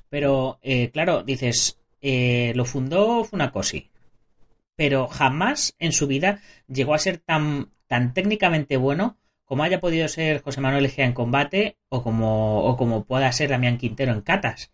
[0.09, 3.91] Pero, eh, claro, dices, eh, lo fundó Funakoshi,
[4.77, 10.07] pero jamás en su vida llegó a ser tan, tan técnicamente bueno como haya podido
[10.09, 14.21] ser José Manuel Egea en combate o como, o como pueda ser Damián Quintero en
[14.21, 14.71] catas.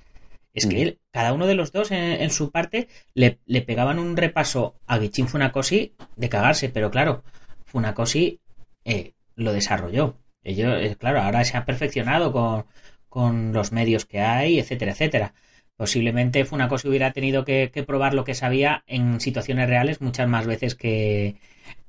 [0.52, 0.80] Es que Mm.
[0.80, 4.74] él, cada uno de los dos en, en su parte le, le pegaban un repaso
[4.86, 7.24] a Gichin Funakoshi de cagarse, pero claro,
[7.64, 8.40] Funakoshi
[8.84, 10.16] eh, lo desarrolló.
[10.46, 12.66] Ellos, eh, claro, ahora se ha perfeccionado con,
[13.08, 15.34] con los medios que hay, etcétera, etcétera.
[15.76, 20.76] Posiblemente Funakoshi hubiera tenido que, probar lo que sabía en situaciones reales muchas más veces
[20.76, 21.34] que,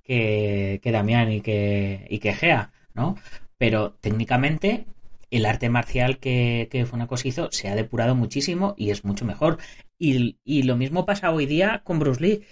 [0.03, 3.15] que, Damián y que, y que Gea, ¿no?
[3.59, 4.85] Pero técnicamente
[5.29, 6.87] el arte marcial que, que
[7.25, 9.59] hizo se ha depurado muchísimo y es mucho mejor.
[9.99, 12.43] Y, y lo mismo pasa hoy día con Bruce Lee.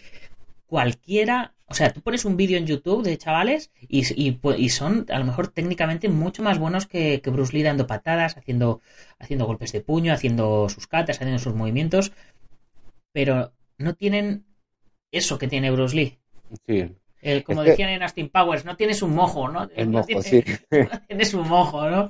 [0.67, 4.69] Cualquiera, o sea, tú pones un vídeo en YouTube de chavales y, y, pu- y
[4.69, 8.81] son a lo mejor técnicamente mucho más buenos que, que Bruce Lee dando patadas, haciendo,
[9.19, 12.11] haciendo golpes de puño, haciendo sus catas, haciendo sus movimientos,
[13.11, 14.45] pero no tienen
[15.11, 16.19] eso que tiene Bruce Lee.
[16.67, 19.69] Sí, El, como Es que- decían en Austin Powers, no tienes un mojo, ¿no?
[19.75, 20.43] el No mojo, tiene- sí.
[20.71, 22.07] no tienes un mojo, ¿no?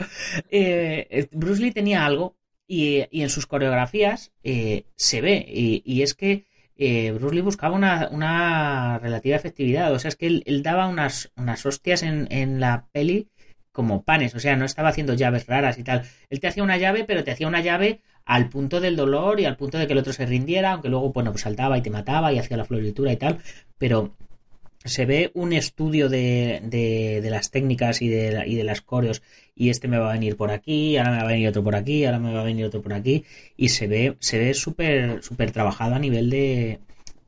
[0.50, 2.36] Eh, Bruce Lee tenía algo
[2.68, 6.46] y, y en sus coreografías eh, se ve y, y es que
[6.78, 10.88] eh, Bruce Lee buscaba una, una relativa efectividad, o sea, es que él, él daba
[10.88, 13.30] unas, unas hostias en, en la peli
[13.72, 16.04] como panes, o sea, no estaba haciendo llaves raras y tal.
[16.30, 19.46] Él te hacía una llave, pero te hacía una llave al punto del dolor y
[19.46, 21.90] al punto de que el otro se rindiera, aunque luego, bueno, pues saltaba y te
[21.90, 23.40] mataba y hacía la floritura y tal,
[23.78, 24.16] pero
[24.84, 29.22] se ve un estudio de, de, de las técnicas y de, y de las coreos
[29.56, 31.76] y este me va a venir por aquí, ahora me va a venir otro por
[31.76, 33.24] aquí, ahora me va a venir otro por aquí
[33.56, 36.80] y se ve se ve súper súper trabajado a nivel de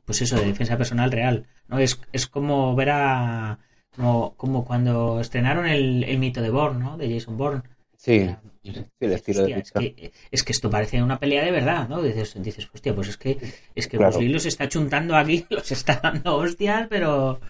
[0.04, 3.58] pues eso de defensa personal real no es, es como ver a
[3.96, 6.96] como, como cuando estrenaron el, el mito de Bourne ¿no?
[6.98, 7.62] de Jason Bourne
[8.00, 8.30] Sí,
[8.62, 12.00] sí, el estilo de es, que, es que esto parece una pelea de verdad, ¿no?
[12.00, 13.36] Dices, dices hostia, pues es que,
[13.74, 14.12] es que Claro.
[14.12, 17.40] Bruce Lee los está chuntando aquí, los está dando hostias, pero,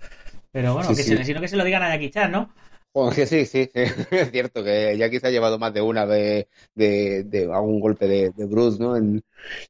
[0.51, 1.17] pero bueno, Sí, que sí.
[1.19, 2.51] Se, sino que se lo digan a Jackie Chan, ¿no?
[3.15, 3.71] Sí, sí, sí,
[4.11, 8.09] es cierto que Jackie se ha llevado más de una de, de, de algún golpe
[8.09, 8.97] de, de Bruce, ¿no?
[8.97, 9.23] En,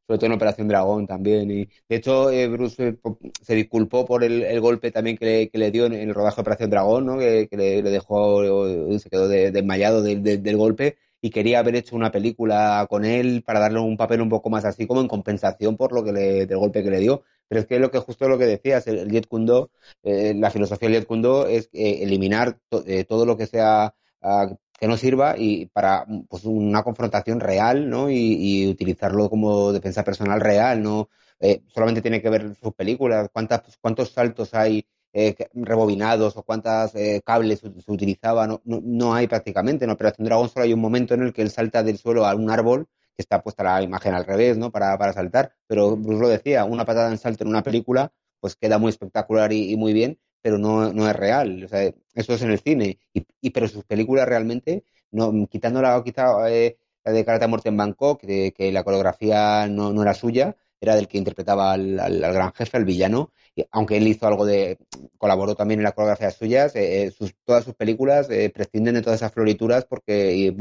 [0.07, 1.51] sobre todo en Operación Dragón también.
[1.51, 2.99] Y de hecho, eh, Bruce eh,
[3.43, 6.37] se disculpó por el, el golpe también que le, que le dio en, el rodaje
[6.37, 7.19] de Operación Dragón, ¿no?
[7.19, 8.45] Que, que le, le dejó,
[8.93, 13.43] eh, se quedó de- desmayado del golpe y quería haber hecho una película con él
[13.45, 16.47] para darle un papel un poco más así como en compensación por lo que le,
[16.47, 17.25] del golpe que le dio.
[17.49, 19.71] Pero es que lo que justo lo que decías, el, el Jet Kundo
[20.03, 23.95] eh, la filosofía del Liet Kundo es eh, eliminar to- eh, todo lo que sea
[24.23, 28.11] ah, que no sirva y para pues, una confrontación real, ¿no?
[28.11, 28.17] Y,
[28.65, 31.09] y utilizarlo como defensa personal real, ¿no?
[31.41, 36.93] Eh, solamente tiene que ver sus películas, cuántas, cuántos saltos hay eh, rebobinados o cuántos
[37.25, 39.85] cables se, se utilizaban, no, no, no hay prácticamente.
[39.85, 42.35] En Operación Dragón solo hay un momento en el que él salta del suelo a
[42.35, 42.87] un árbol
[43.19, 44.71] que está puesta la imagen al revés, ¿no?
[44.73, 45.55] Para, para saltar.
[45.67, 49.53] Pero Bruce lo decía, una patada en salto en una película pues queda muy espectacular
[49.53, 51.69] y, muy bien, pero no, no es real.
[52.15, 52.99] Eso es en el cine.
[53.13, 57.69] Y, y- pero sus películas realmente, no, quitando la, quizá, eh, la de Karate Muerte
[57.69, 61.99] en Bangkok, de que la coreografía no, no era suya, era del que interpretaba al,
[62.01, 64.79] al- al gran jefe, al villano, y aunque él hizo algo de,
[65.19, 69.03] colaboró también en las coreografías suyas, eh, eh, sus, todas sus películas eh, prescinden de
[69.03, 70.53] todas esas florituras porque,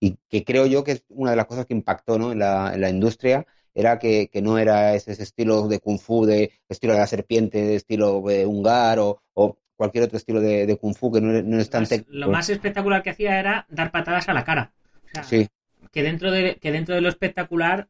[0.00, 2.32] y, que creo yo que es una de las cosas que impactó ¿no?
[2.32, 5.98] en la, en la industria era que, que no era ese, ese estilo de kung
[5.98, 10.40] fu, de estilo de la serpiente, de estilo de hungar o, o cualquier otro estilo
[10.40, 12.12] de, de kung fu que no, no es tan Más- técnico.
[12.12, 14.72] lo más espectacular que hacía era dar patadas a la cara.
[15.06, 15.48] O sea, Sí,
[15.90, 17.88] que dentro de que dentro de lo espectacular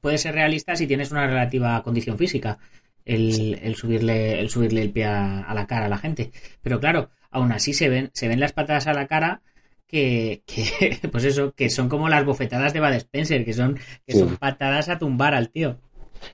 [0.00, 2.58] puede ser realista si tienes una relativa condición física
[3.04, 6.80] el, el subirle el subirle el pie a, a la cara a la gente pero
[6.80, 9.42] claro aún así se ven se ven las patadas a la cara
[9.86, 14.14] que, que pues eso que son como las bofetadas de Bud Spencer que son que
[14.14, 14.18] Sí.
[14.18, 15.78] son patadas a tumbar al tío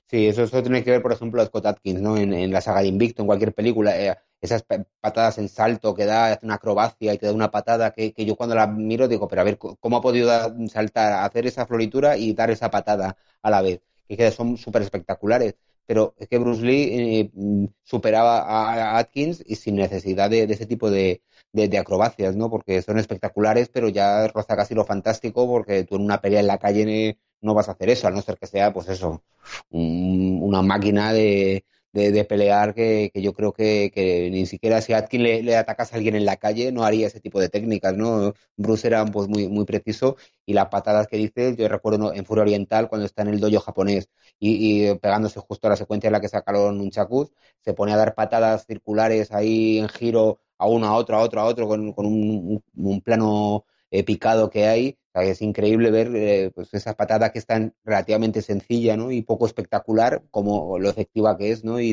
[0.09, 2.17] sí, eso, eso tiene que ver, por ejemplo, a Scott Atkins, ¿no?
[2.17, 5.93] En, en la saga de Invicto, en cualquier película, eh, esas pa- patadas en salto
[5.93, 8.67] que da, hace una acrobacia y te da una patada que, que yo cuando la
[8.67, 10.31] miro digo, pero a ver, ¿cómo ha podido
[10.69, 13.81] saltar, hacer esa floritura y dar esa patada a la vez?
[14.07, 15.55] Que, son súper espectaculares.
[15.85, 20.65] Pero es que Bruce Lee eh, mm, superaba a Atkins y sin necesidad de, ese
[20.65, 21.21] tipo de,
[21.53, 22.49] de, acrobacias, ¿no?
[22.49, 26.47] Porque son espectaculares, pero ya roza casi lo fantástico, porque tú en una pelea en
[26.47, 29.23] la calle no vas a hacer eso, a no ser que sea, pues eso,
[29.71, 34.97] un- una máquina de, de, pelear que, que yo creo que, ni siquiera si a
[34.99, 37.95] Atkins le, le atacas a alguien en la calle no haría ese tipo de técnicas,
[37.95, 38.33] ¿no?
[38.55, 42.43] Bruce era pues muy, muy preciso y las patadas que dices, yo recuerdo en Furia
[42.43, 46.21] Oriental cuando está en el dojo japonés y, pegándose justo a la secuencia en la
[46.21, 50.87] que sacaron un chacuz, se pone a dar patadas circulares ahí en giro a uno,
[50.87, 54.97] a otro, a otro, a otro, con, un plano eh, picado que hay.
[55.13, 59.11] O es increíble ver eh, pues esas patadas que están relativamente sencilla ¿no?
[59.11, 61.79] y poco espectacular como lo efectiva que es, ¿no?
[61.81, 61.91] Y,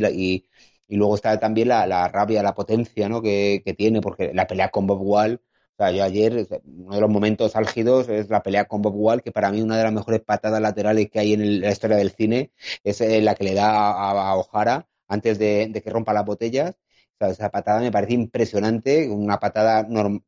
[0.88, 3.20] y, luego está también la, la rabia, la potencia ¿no?
[3.20, 5.42] que, que tiene, porque la pelea con Bob Wall,
[5.78, 9.22] o sea, yo ayer, uno de los momentos álgidos es la pelea con Bob Wall,
[9.22, 12.10] que para mí una de las mejores patadas laterales que hay en la historia del
[12.10, 12.50] cine
[12.82, 16.24] es eh, la que le da a, a O'Hara antes de, de que rompa las
[16.24, 16.74] botellas.
[17.20, 19.86] O sea, esa patada me parece impresionante, una patada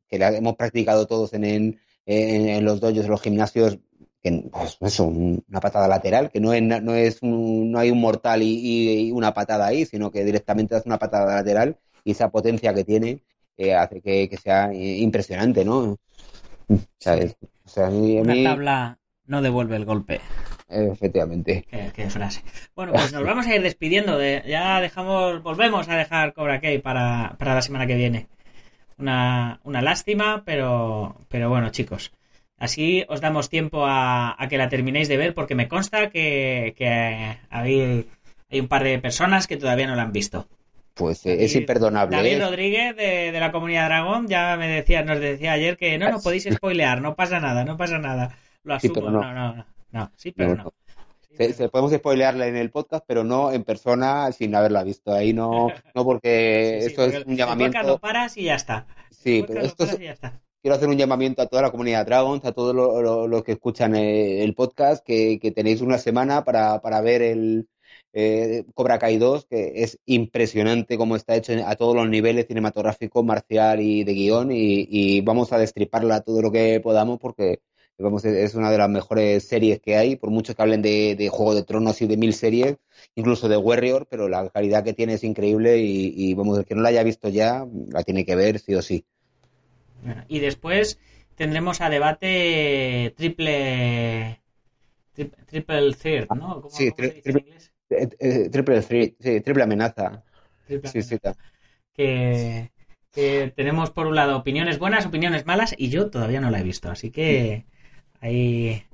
[0.08, 3.78] que la hemos practicado todos en, en, en- los dojos, en los gimnasios,
[4.22, 8.00] que pues, eso, una patada lateral, que no es, no es un- no hay un
[8.00, 12.30] mortal y, y- una patada ahí, sino que directamente es una patada lateral y esa
[12.30, 13.22] potencia que tiene
[13.56, 15.96] eh, hace que, que sea eh, impresionante, ¿no?
[16.98, 17.36] ¿Sabes?
[17.64, 18.98] O sea, a mí, a una tabla
[19.30, 20.20] no devuelve el golpe
[20.70, 21.64] efectivamente.
[21.68, 22.42] Qué, qué frase.
[22.74, 24.16] Bueno, pues nos vamos a ir despidiendo.
[24.18, 28.28] De, ya dejamos, volvemos a dejar Cobra Kai para, para la semana que viene.
[28.98, 32.12] Una, una lástima, pero, pero bueno, chicos.
[32.58, 36.74] Así os damos tiempo a, a que la terminéis de ver, porque me consta que,
[36.76, 38.06] que hay,
[38.50, 40.46] hay un par de personas que todavía no la han visto.
[40.92, 42.14] Pues eh, es imperdonable.
[42.14, 42.40] David ¿eh?
[42.40, 46.20] Rodríguez de, de la comunidad Dragón ya me decía, nos decía ayer que no, no
[46.20, 48.36] podéis spoilear, no pasa nada, no pasa nada.
[48.64, 49.20] Lo Sí, asumo, pero no.
[49.22, 50.72] no, no, no, no, sí, pero No, no.
[51.20, 54.82] Sí, Se, pero- se- podemos spoilearla en el podcast, pero no en persona sin haberla
[54.84, 55.12] visto.
[55.12, 57.98] Ahí no, no porque Sí, esto porque es un podcast lo llamamiento.
[57.98, 58.86] paras y ya está.
[59.10, 60.40] Sí, pero esto es, paras y ya está.
[60.60, 63.52] quiero hacer un llamamiento a toda la comunidad Dragons, a todos los lo- los que
[63.52, 67.68] escuchan eh, el podcast, que, que tenéis una semana para, para ver el
[68.12, 73.22] eh, Cobra Kai 2, que es impresionante cómo está hecho a todos los niveles cinematográfico,
[73.22, 77.60] marcial y de guion, y, y vamos a destriparla todo lo que podamos porque
[78.00, 81.28] vamos, es una de las mejores series que hay, por mucho que hablen de, de
[81.28, 82.76] Juego de Tronos y de mil series,
[83.14, 86.74] incluso de Warrior, pero la calidad que tiene es increíble y, y vamos, el que
[86.74, 89.04] no la haya visto ya, la tiene que ver sí o sí.
[90.28, 90.98] Y después
[91.36, 94.40] tendremos a debate triple.
[95.16, 96.60] tri- Triple third, ¿no?
[96.62, 97.44] ¿Cómo, Sí, cómo se tri- en?
[97.90, 100.24] Eh, eh, triple threat, sí, triple amenaza.
[100.66, 101.36] Triple Sí, sí, ta-
[101.94, 102.72] que,
[103.12, 106.62] que tenemos por un lado opiniones buenas, opiniones malas, y yo todavía no la he
[106.64, 107.66] visto, así que
[108.20, 108.84] ahí,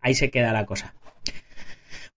[0.00, 0.94] ahí se queda la cosa.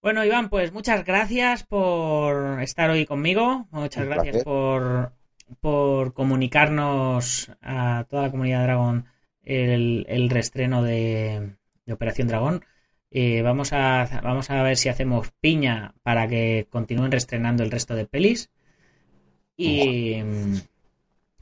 [0.02, 3.68] Bueno, Iván, pues muchas gracias por estar hoy conmigo.
[3.72, 5.14] Muchas gracias por,
[5.62, 9.06] por comunicarnos a toda la comunidad Dragón
[9.44, 12.66] el, el reestreno de, de Operación Dragón.
[13.12, 17.96] Eh, vamos, a, vamos a ver si hacemos piña para que continúen reestrenando el resto
[17.96, 18.50] de pelis.
[19.56, 20.22] Y,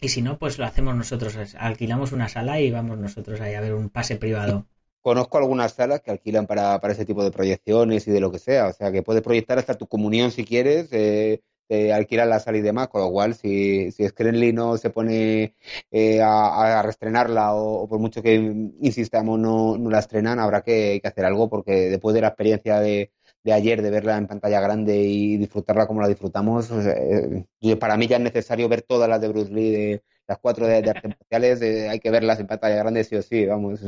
[0.01, 1.55] y si no, pues lo hacemos nosotros.
[1.57, 4.67] Alquilamos una sala y vamos nosotros ahí a ver un pase privado.
[5.01, 8.37] Conozco algunas salas que alquilan para, para ese tipo de proyecciones y de lo que
[8.39, 8.67] sea.
[8.67, 12.57] O sea, que puedes proyectar hasta tu comunión si quieres, eh, te alquilan la sala
[12.59, 12.87] y demás.
[12.89, 15.55] Con lo cual, si, si Screenly no se pone
[15.91, 18.35] eh, a, a reestrenarla o, o por mucho que
[18.81, 23.11] insistamos no, no la estrenan, habrá que, hacer algo porque después de la experiencia de,
[23.43, 27.97] de ayer, de verla en pantalla grande y disfrutarla como la disfrutamos, eh, yo- para
[27.97, 30.89] mí ya es necesario ver todas las de Bruce Lee, de las cuatro de, de
[30.91, 33.81] artes marciales, eh, hay que verlas en pantalla grande sí o sí, vamos.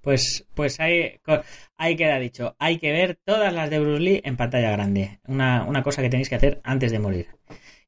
[0.00, 1.20] Pues, pues ahí,
[1.76, 2.56] ahí queda dicho.
[2.58, 5.18] Hay que ver todas las de Bruce Lee en pantalla grande.
[5.26, 7.26] Una, una cosa que tenéis que hacer antes de morir.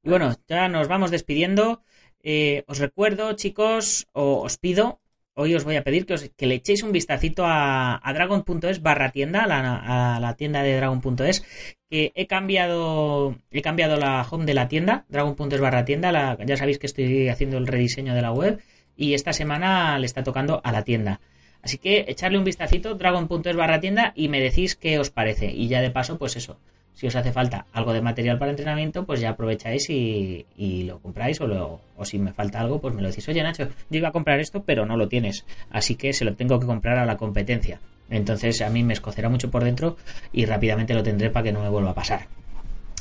[0.03, 1.83] Y bueno, ya nos vamos despidiendo.
[2.23, 5.01] Eh, os recuerdo, chicos, o os pido,
[5.35, 8.83] hoy os voy a pedir que, os- que le echéis un vistacito a, a dragon.es
[8.83, 11.43] barra tienda, a la, a la tienda de dragon.es,
[11.89, 16.57] que he cambiado, he cambiado la home de la tienda, dragon.es barra tienda, la- ya
[16.59, 18.61] sabéis que estoy haciendo el rediseño de la web
[18.97, 21.21] y esta semana le está tocando a la tienda.
[21.63, 25.53] Así que echarle un vistacito, dragon.es barra tienda y me decís qué os parece.
[25.53, 26.59] Y ya de paso, pues eso,
[26.95, 30.45] si os hace falta algo de material para entrenamiento, pues ya aprovecháis y,
[30.87, 33.29] lo compráis o si me falta algo, pues me lo decís.
[33.29, 35.45] Oye Nacho, yo iba a comprar esto, pero no lo tienes.
[35.71, 37.81] Así que se lo tengo que comprar a la competencia.
[38.11, 39.97] Entonces a mí me escocerá mucho por dentro
[40.33, 42.27] y rápidamente lo tendré para que no me vuelva a pasar.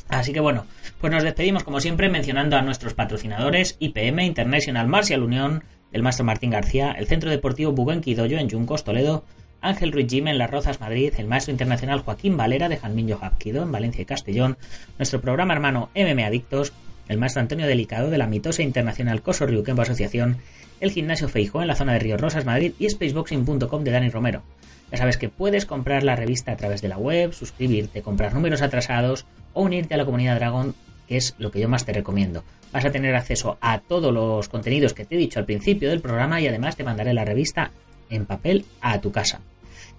[0.07, 0.65] Así que bueno,
[1.01, 6.25] pues nos despedimos como siempre mencionando a nuestros patrocinadores IPM, International Martial Unión, el Maestro
[6.25, 9.23] Martín García, el Centro Deportivo Bubenqui Doyo en Yuncos, Toledo,
[9.61, 13.63] Ángel Ruiz Jim en Las Rozas, Madrid, el Maestro Internacional Joaquín Valera de Janminho Hapkido
[13.63, 14.57] en Valencia y Castellón,
[14.97, 16.73] nuestro programa hermano MM Adictos,
[17.07, 20.37] el Maestro Antonio Delicado de la mitosa internacional Coso Ryukempo Asociación,
[20.79, 24.43] el Gimnasio Feijó en la zona de Ríos Rosas, Madrid y Spaceboxing.com de Dani Romero.
[24.91, 28.61] Ya sabes que puedes comprar la revista a través de la web, suscribirte, comprar números
[28.61, 30.73] atrasados o unirte a la comunidad Dragon,
[31.09, 32.43] que es lo que yo más te recomiendo.
[32.71, 36.01] Vas a tener acceso a todos los contenidos que te he dicho al principio del
[36.01, 37.71] programa y además te mandaré la revista
[38.11, 39.41] en papel a tu casa.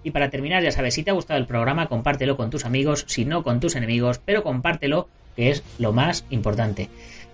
[0.03, 3.03] Y para terminar, ya sabes, si te ha gustado el programa, compártelo con tus amigos,
[3.09, 6.89] si no con tus enemigos, pero compártelo, que es lo más importante.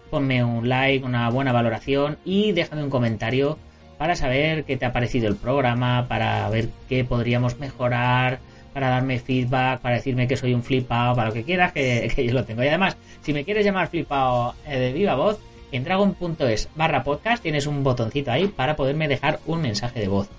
[0.09, 3.59] Ponme un like, una buena valoración y déjame un comentario
[3.99, 8.39] para saber qué te ha parecido el programa, para ver qué podríamos mejorar,
[8.77, 12.31] para darme feedback, para decirme que soy un flipado, para lo que quieras, que, yo
[12.31, 12.63] lo tengo.
[12.63, 15.39] Y además, si me quieres llamar flipado eh, de viva voz,
[15.71, 20.29] en dragon.es barra podcast tienes un botoncito ahí para poderme dejar un mensaje de voz.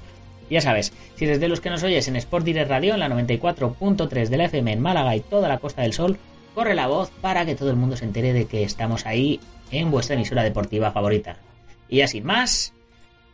[0.49, 3.09] Ya sabes, si eres de los que nos oyes en Sport Direct Radio, en la
[3.09, 6.17] 94.3 de la FM en Málaga y toda la Costa del Sol,
[6.55, 9.41] corre la voz para que todo el mundo se entere de que estamos ahí
[9.73, 11.39] en vuestra emisora deportiva favorita.
[11.89, 12.73] Y ya sin más,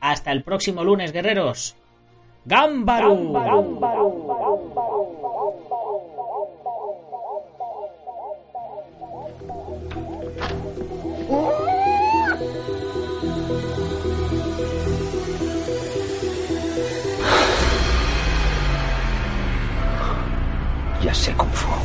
[0.01, 1.77] hasta el próximo lunes, guerreros.
[2.47, 3.15] ¡Gámbaro!
[21.15, 21.84] Kung Fu.